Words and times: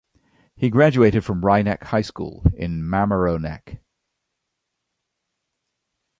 He 0.55 0.71
graduated 0.71 1.23
from 1.23 1.45
Rye 1.45 1.61
Neck 1.61 1.83
High 1.83 2.01
School 2.01 2.43
in 2.57 2.81
Mamaroneck. 2.81 3.81